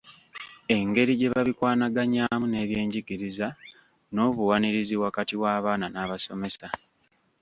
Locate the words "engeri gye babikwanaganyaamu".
0.77-2.45